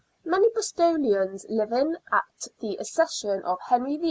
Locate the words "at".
2.11-2.47